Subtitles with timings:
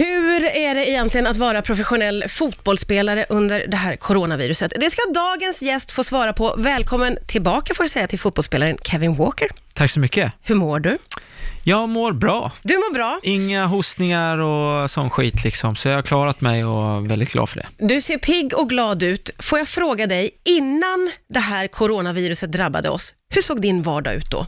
[0.00, 4.72] Hur är det egentligen att vara professionell fotbollsspelare under det här coronaviruset?
[4.80, 6.54] Det ska dagens gäst få svara på.
[6.58, 9.48] Välkommen tillbaka får jag säga till fotbollsspelaren Kevin Walker.
[9.74, 10.32] Tack så mycket.
[10.42, 10.98] Hur mår du?
[11.64, 12.52] Jag mår bra.
[12.62, 13.20] Du mår bra.
[13.22, 17.48] Inga hostningar och sån skit liksom, så jag har klarat mig och är väldigt glad
[17.48, 17.86] för det.
[17.86, 19.30] Du ser pigg och glad ut.
[19.38, 24.30] Får jag fråga dig, innan det här coronaviruset drabbade oss, hur såg din vardag ut
[24.30, 24.46] då?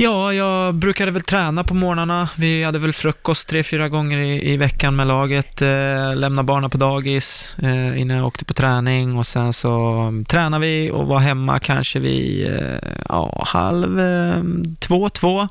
[0.00, 2.28] Ja, jag brukade väl träna på morgnarna.
[2.36, 5.62] Vi hade väl frukost tre, fyra gånger i, i veckan med laget.
[5.62, 10.24] Eh, lämna barnen på dagis eh, innan jag åkte på träning och sen så um,
[10.24, 14.42] tränade vi och var hemma kanske vid eh, ja, halv eh,
[14.78, 15.48] två, två.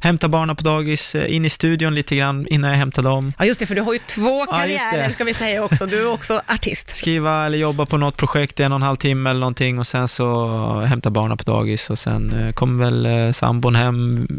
[0.00, 3.32] Hämta barnen på dagis, eh, in i studion lite grann innan jag hämtade dem.
[3.38, 5.12] Ja, just det, för du har ju två Ja, karriärer det.
[5.12, 5.86] ska vi säga också.
[5.86, 6.96] Du är också artist.
[6.96, 9.86] skriva eller jobba på något projekt i en och en halv timme eller någonting och
[9.86, 13.87] sen så hämta barnen på dagis och sen eh, kommer väl eh, sambon hem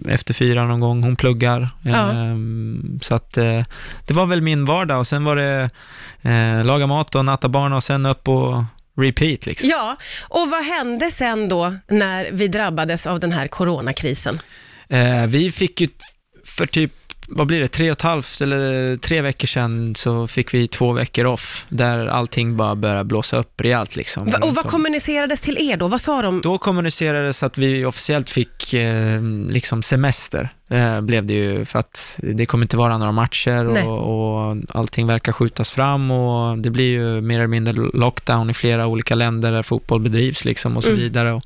[0.07, 1.69] efter fyra någon gång, hon pluggar.
[1.81, 2.11] Ja.
[2.11, 3.63] Ehm, så att eh,
[4.07, 5.69] det var väl min vardag och sen var det
[6.21, 8.63] eh, laga mat och natta barnen och sen upp och
[8.97, 9.69] repeat liksom.
[9.69, 14.39] Ja, och vad hände sen då när vi drabbades av den här coronakrisen?
[14.89, 15.87] Eh, vi fick ju
[16.45, 16.93] för typ
[17.31, 20.91] vad blir det, tre och ett halvt eller tre veckor sedan så fick vi två
[20.93, 24.25] veckor off, där allting bara började blåsa upp rejält liksom.
[24.29, 24.71] Va- och vad om.
[24.71, 25.87] kommunicerades till er då?
[25.87, 26.41] Vad sa de?
[26.41, 32.19] Då kommunicerades att vi officiellt fick eh, liksom semester, eh, blev det ju, för att
[32.23, 36.89] det kommer inte vara några matcher och, och allting verkar skjutas fram och det blir
[36.89, 40.89] ju mer eller mindre lockdown i flera olika länder där fotboll bedrivs liksom och så
[40.89, 41.01] Mm.
[41.01, 41.31] vidare.
[41.33, 41.43] Och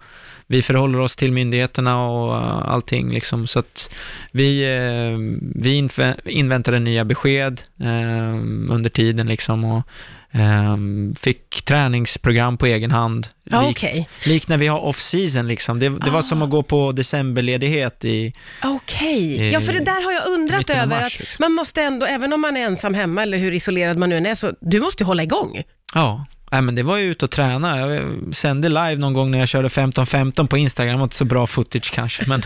[0.47, 3.94] vi förhåller oss till myndigheterna och eh, allting liksom, så att
[4.31, 5.17] vi, eh,
[5.61, 8.35] vi inv- inväntade nya besked eh,
[8.73, 9.88] under tiden liksom och
[10.31, 10.77] eh,
[11.19, 13.27] fick träningsprogram på egen hand.
[13.45, 14.09] Likt- okej.
[14.25, 15.80] Likt när vi har off-season liksom.
[15.80, 16.23] Det, det var Ah.
[16.23, 18.33] som att gå på decemberledighet i...
[18.63, 21.44] Okej, ja för det där har jag undrat över, mars, att liksom.
[21.44, 24.25] man måste ändå, även om man är ensam hemma eller hur isolerad man nu än
[24.25, 25.63] är, så du måste ju hålla igång.
[25.94, 27.80] Ja, nej, men det var ju ute och träna.
[27.80, 30.94] Jag sände live någon gång när jag körde 15-15 på Instagram.
[30.94, 32.44] Det var inte så bra footage kanske, men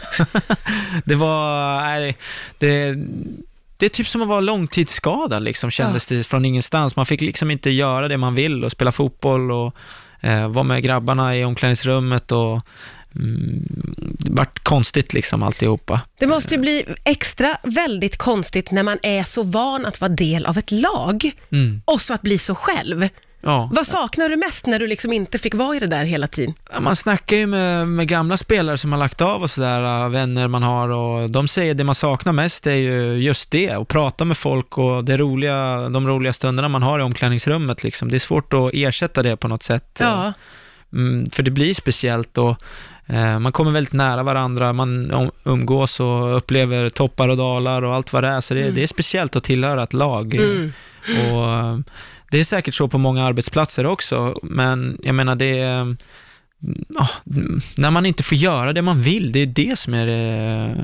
[1.05, 1.77] det var...
[1.81, 2.17] Nej,
[2.57, 2.95] det,
[3.77, 6.95] det är typ som att vara långtidsskadad liksom, kändes det från ingenstans.
[6.95, 9.75] Man fick liksom inte göra det man vill och spela fotboll och
[10.21, 12.61] eh, vara med grabbarna i omklädningsrummet och
[13.15, 13.67] mm,
[14.19, 16.01] det vart konstigt liksom alltihopa.
[16.19, 20.45] Det måste ju bli extra väldigt konstigt när man är så van att vara del
[20.45, 23.09] av ett lag Mm, och så att bli så själv.
[23.41, 23.69] Ja.
[23.73, 26.53] Vad saknar du mest när du liksom inte fick vara i det där hela tiden?
[26.79, 30.47] Man snackar ju med, med gamla spelare som har lagt av och sådär, äh, vänner
[30.47, 34.25] man har och de säger det man saknar mest är ju just det, att prata
[34.25, 38.09] med folk och det roliga, de roliga stunderna man har i omklädningsrummet liksom.
[38.09, 39.97] Det är svårt att ersätta det på något sätt.
[39.99, 40.33] Ja,
[40.93, 42.55] Mm, för det blir speciellt och
[43.05, 47.95] eh, man kommer väldigt nära varandra, man um- umgås och upplever toppar och dalar och
[47.95, 50.35] allt vad det är, så det, det är speciellt att tillhöra ett lag.
[50.35, 50.71] mm.
[51.07, 51.83] Och
[52.31, 55.95] det är säkert så på många arbetsplatser också, men jag menar det är,
[56.89, 57.09] ja,
[57.75, 60.75] när man inte får göra det man vill, det är det som är det,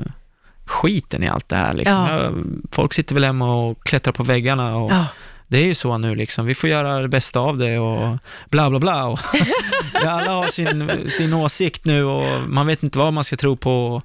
[0.64, 1.74] skiten i allt det här.
[1.74, 2.00] Liksom.
[2.00, 2.22] Ja.
[2.22, 2.32] Ja,
[2.70, 5.06] Folk sitter väl hemma och klättrar på väggarna och ja.
[5.46, 6.46] det är ju så nu liksom.
[6.46, 8.18] Vi får göra det bästa av det och
[8.50, 9.06] bla bla bla.
[9.06, 9.18] Och
[10.06, 14.02] alla har sin, sin åsikt nu och man vet inte vad man ska tro på.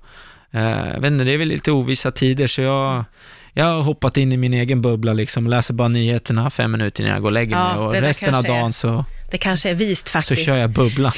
[0.51, 3.05] Eh, jag vet inte, det är väl lite ovissa tider så jag,
[3.53, 7.13] jag har hoppat in i min egen bubbla liksom läser bara nyheterna fem minuter innan
[7.13, 9.75] jag går och lägger Ja, mig och resten av är dagen så, Det kanske är
[9.75, 10.45] vist så faktiskt.
[10.45, 11.11] kör jag bubblan.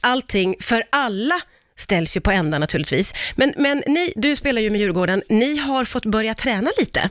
[0.00, 1.34] Allting för alla
[1.76, 3.14] ställs ju på ända naturligtvis.
[3.36, 7.10] Men, men ni, du spelar ju med Djurgården, ni har fått börja träna lite.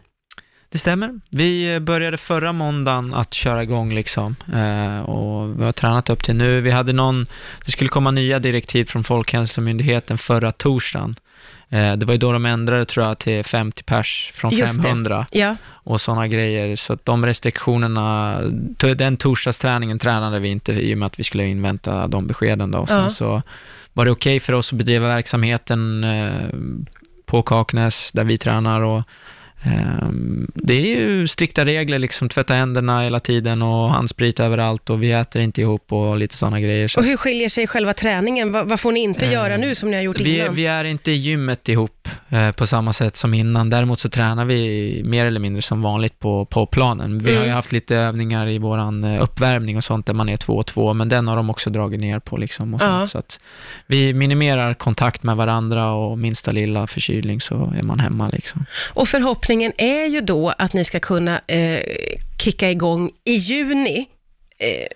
[0.69, 1.19] Det stämmer.
[1.29, 6.35] Vi började förra måndagen att köra igång liksom eh, och vi har tränat upp till
[6.35, 6.61] nu.
[6.61, 7.25] Vi hade någon,
[7.65, 11.15] det skulle komma nya direktiv från Folkhälsomyndigheten förra torsdagen.
[11.69, 14.81] Eh, det var ju då de ändrade tror jag till 50 pers från Just det.
[14.83, 16.75] 500 Ja, och sådana grejer.
[16.75, 18.39] Så att de restriktionerna,
[18.97, 22.77] den torsdagsträningen tränade vi inte i och med att vi skulle invänta de beskeden då.
[22.79, 23.09] Och sen Ja.
[23.09, 23.41] så
[23.93, 26.49] var det okej för oss att bedriva verksamheten eh,
[27.25, 29.03] på Kaknäs där vi tränar och
[30.53, 35.11] det är ju strikta regler, liksom tvätta händerna hela tiden och handsprit överallt och vi
[35.11, 36.87] äter inte ihop och lite sådana grejer.
[36.87, 38.51] Så och hur skiljer sig själva träningen?
[38.51, 40.55] Vad, vad får ni inte göra nu som ni har gjort vi, innan?
[40.55, 41.96] vi är inte i gymmet ihop
[42.29, 43.69] eh, på samma sätt som innan.
[43.69, 47.19] Däremot så tränar vi mer eller mindre som vanligt på, på planen.
[47.19, 47.55] Vi har ju Mm.
[47.55, 50.93] haft lite övningar i våran eh, uppvärmning och sånt där man är två och två,
[50.93, 52.73] men den har de också dragit ner på liksom.
[52.73, 52.87] Och Ja.
[52.97, 53.39] sånt, så att
[53.87, 58.65] vi minimerar kontakt med varandra och minsta lilla förkylning så är man hemma liksom.
[58.93, 61.79] Och förhoppningen är ju då att ni ska kunna eh,
[62.39, 64.05] kicka igång i juni.
[64.59, 64.87] Eh,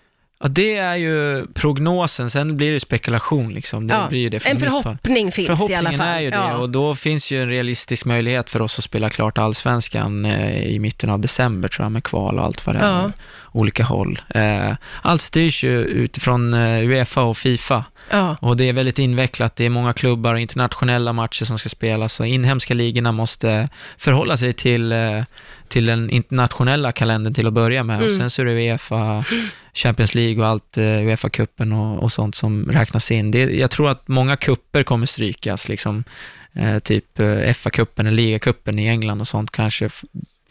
[0.43, 3.87] Ja, det är ju prognosen, sen blir det spekulation liksom.
[3.87, 6.07] Det Ja, blir ju det från en förhoppning finns i alla Förhoppningen fall.
[6.07, 6.57] är ju det Ja.
[6.57, 10.79] och då finns ju en realistisk möjlighet för oss att spela klart allsvenskan eh, i
[10.79, 12.85] mitten av december tror jag med kval och allt vad det är.
[12.85, 13.11] Ja.
[13.53, 14.21] Olika håll.
[14.29, 14.71] Eh,
[15.01, 17.83] allt styrs ju utifrån eh, Uefa och Fifa
[18.39, 19.55] och det är väldigt invecklat.
[19.55, 24.37] Det är många klubbar och internationella matcher som ska spelas och inhemska ligorna måste förhålla
[24.37, 24.93] sig till,
[25.71, 28.17] till den internationella kalendern till att börja med och Mm.
[28.19, 29.25] sen så är det Uefa,
[29.73, 33.31] Champions League och allt, eh, Uefa-cupen och, och sånt som räknas in.
[33.31, 36.03] Det, jag tror att många kupper kommer strykas, liksom,
[36.53, 39.89] eh, typ eh, FA-cupen eller ligacupen i England och sånt kanske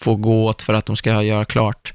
[0.00, 1.92] får gå åt för att de ska göra klart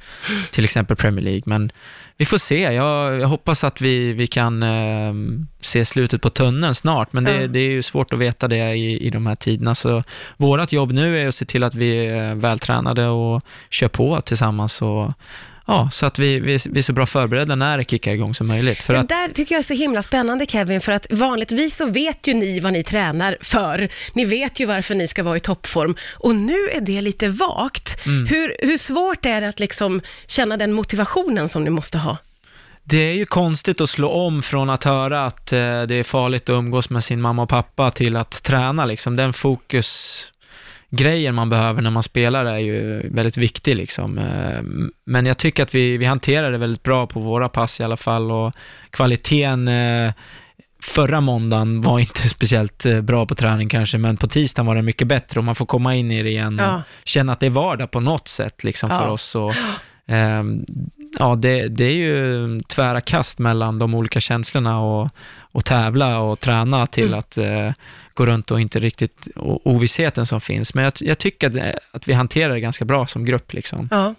[0.52, 1.44] till exempel Premier League.
[1.46, 1.72] Men
[2.18, 2.60] vi får se.
[2.60, 5.14] Jag, jag hoppas att vi, vi kan eh,
[5.62, 7.48] se slutet på tunneln snart, men det, Ja.
[7.48, 9.76] det är ju svårt att veta det i, i de här tiderna.
[9.76, 10.04] Så
[10.38, 14.82] vårt jobb nu är att se till att vi är vältränade och kör på tillsammans.
[14.82, 15.12] Och,
[15.66, 18.48] ja, så att vi, vi, vi är så bra förberedda när det kickar igång som
[18.48, 18.84] möjligt.
[18.84, 21.86] För det att, där tycker jag är så himla spännande Kevin, för att vanligtvis så
[21.86, 23.90] vet ju ni vad ni tränar för.
[24.14, 28.06] Ni vet ju varför ni ska vara i toppform och nu är det lite vagt.
[28.06, 28.28] Mm.
[28.28, 32.18] Hur, hur svårt är det att liksom känna den motivationen som ni måste ha?
[32.88, 36.50] Det är ju konstigt att slå om från att höra att eh, det är farligt
[36.50, 38.86] att umgås med sin mamma och pappa till att träna.
[38.86, 39.16] Liksom.
[39.16, 39.34] Den
[40.96, 43.76] fokusgrejen man behöver när man spelar är ju väldigt viktig.
[43.76, 44.18] Liksom.
[44.18, 44.62] Eh,
[45.06, 47.98] men jag tycker att vi, vi hanterar det väldigt bra på våra pass i alla
[47.98, 48.54] fall och
[48.92, 50.14] kvaliteten eh,
[50.82, 54.82] Förra måndagen var inte speciellt eh, bra på träning kanske, men på tisdagen var det
[54.82, 56.82] mycket bättre och man får komma in i det igen och Ja.
[57.04, 59.10] känna att det är vardag på något sätt liksom, för Ja.
[59.12, 59.36] oss.
[59.36, 59.54] Och,
[60.08, 60.66] ehm,
[61.20, 65.10] ja, det, det är ju tvära kast mellan de olika känslorna och,
[65.40, 67.20] och tävla och träna till Mm.
[67.20, 67.72] att eh,
[68.14, 70.74] gå runt och inte riktigt, och ovissheten som finns.
[70.74, 73.54] Men jag, jag tycker att, att vi hanterar det ganska bra som grupp.
[73.54, 73.88] Liksom.
[73.92, 74.16] Ja.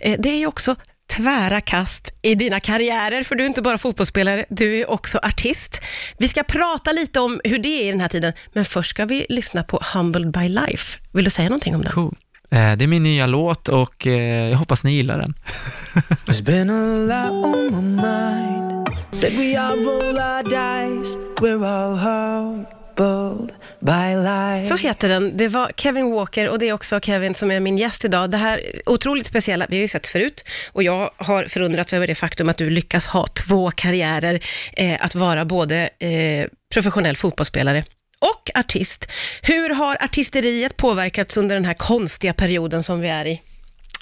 [0.00, 0.74] Eh, Det är ju också
[1.16, 5.80] tvära kast i dina karriärer, för du är inte bara fotbollsspelare, du är också artist.
[6.18, 9.04] Vi ska prata lite om hur det är i den här tiden, men först ska
[9.04, 10.98] vi lyssna på Humbled by Life.
[11.12, 11.92] Vill du säga någonting om den?
[11.92, 12.16] Cool.
[12.50, 15.34] Eh, det är min nya låt och eh, jag hoppas ni gillar den.
[16.26, 18.88] There's been a lot on my mind.
[19.12, 21.16] Said we all roll our dice.
[21.40, 24.68] We're all humbled by life.
[24.68, 25.36] Så heter den.
[25.36, 28.30] Det var Kevin Walker och det är också Kevin som är min gäst idag.
[28.30, 32.14] Det här otroligt speciella, vi har ju sett förut och jag har förundrats över det
[32.14, 34.40] faktum att du lyckas ha två karriärer,
[34.72, 37.84] eh, att vara både eh, professionell fotbollsspelare
[38.18, 39.08] och artist.
[39.42, 43.42] Hur har artisteriet påverkats under den här konstiga perioden som vi är i?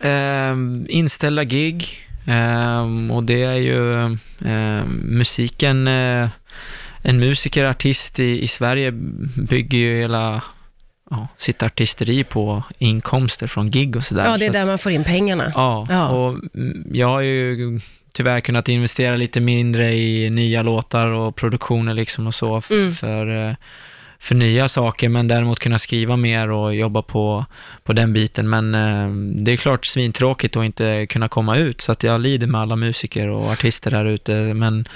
[0.00, 4.02] Ehm, inställda gig ehm, och det är ju
[4.44, 6.28] ehm, musiken, eh,
[7.02, 8.90] en musiker, artist i, i Sverige
[9.36, 10.42] bygger ju hela
[11.10, 14.24] ja, sitt artisteri på inkomster från gig och sådär.
[14.24, 15.52] Ja, det är där att- man får in pengarna.
[15.54, 16.08] Ja, Ja.
[16.08, 16.38] och
[16.92, 17.80] jag har ju
[18.14, 22.92] tyvärr kunnat investera lite mindre i nya låtar och produktioner liksom och så Mm.
[22.94, 23.56] för,
[24.18, 27.44] förnya för nya saker, men däremot kunna skriva mer och jobba på,
[27.84, 28.48] på den biten.
[28.48, 29.08] Men eh,
[29.44, 32.76] det är klart svintråkigt att inte kunna komma ut, så att jag lider med alla
[32.76, 34.32] musiker och artister där ute.
[34.54, 34.88] Men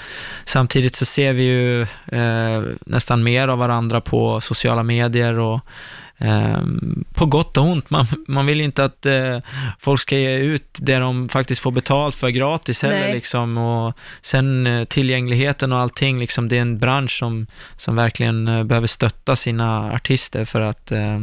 [0.45, 5.59] samtidigt så ser vi ju eh, nästan mer av varandra på sociala medier och
[7.13, 7.89] på gott och ont.
[7.89, 9.37] Man, man vill inte att eh,
[9.79, 12.99] folk ska ge ut det de faktiskt får betalt för gratis heller.
[12.99, 13.13] Nej.
[13.13, 13.57] Liksom.
[13.57, 17.47] Och sen eh, tillgängligheten och allting, liksom, det är en bransch som,
[17.77, 21.19] som verkligen eh, behöver stötta sina artister för att eh,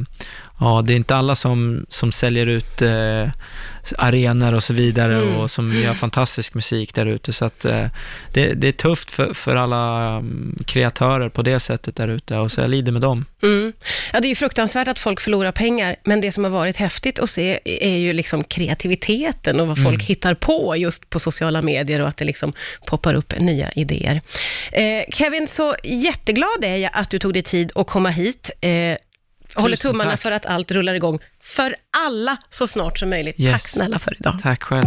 [0.60, 3.28] ja, det är inte alla som, som säljer ut eh,
[3.98, 5.36] arenor och så vidare Mm.
[5.36, 7.32] och som gör fantastisk musik där ute.
[7.32, 7.86] Så att eh,
[8.32, 12.52] det, det är tufft för, för alla mm, kreatörer på det sättet där ute och
[12.52, 13.24] så jag lider med dem.
[13.42, 13.72] Mm.
[14.12, 17.18] Ja, det är ju fruktansvärt att folk förlorar pengar, men det som har varit häftigt
[17.18, 22.00] att se är ju liksom kreativiteten och vad folk hittar på just på sociala medier
[22.00, 22.52] och att det liksom
[22.86, 24.20] poppar upp nya idéer.
[24.72, 28.50] Eh, Kevin, så jätteglad är jag att du tog dig tid att komma hit.
[29.56, 30.20] Eh, håller Tusen tummarna tack.
[30.20, 31.76] för att allt rullar igång för
[32.06, 33.40] alla så snart som möjligt.
[33.40, 33.52] Yes.
[33.52, 34.38] Tack snälla för idag.
[34.42, 34.86] Tack själv.